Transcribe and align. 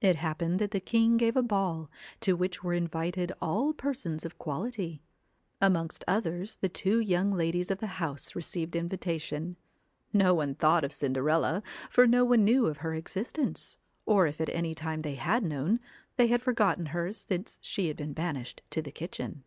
It 0.00 0.14
happened 0.14 0.60
that 0.60 0.70
the 0.70 0.78
king 0.78 1.16
gave 1.16 1.36
a 1.36 1.42
ball, 1.42 1.90
to 2.20 2.34
which 2.36 2.62
were 2.62 2.72
invited 2.72 3.32
all 3.42 3.72
persons 3.72 4.24
of 4.24 4.38
quality. 4.38 5.02
Amongst 5.60 6.04
others 6.06 6.54
the 6.60 6.68
two 6.68 7.00
young 7.00 7.32
ladies 7.32 7.68
of 7.68 7.78
the 7.78 7.88
house 7.98 8.36
received 8.36 8.76
invitation. 8.76 9.56
No 10.12 10.34
one 10.34 10.54
thought 10.54 10.84
of 10.84 10.92
Cinderella, 10.92 11.64
for 11.90 12.06
no 12.06 12.24
one 12.24 12.44
knew 12.44 12.66
of 12.66 12.76
her 12.76 12.94
existence; 12.94 13.76
or 14.06 14.28
if 14.28 14.40
at 14.40 14.50
any 14.50 14.72
time 14.72 15.02
they 15.02 15.16
had 15.16 15.42
known, 15.42 15.80
they 16.16 16.28
had 16.28 16.42
forgotten 16.42 16.86
her 16.94 17.12
since 17.12 17.58
she 17.60 17.88
had 17.88 17.96
been 17.96 18.12
banished 18.12 18.62
to 18.70 18.80
the 18.80 18.92
kitchen. 18.92 19.42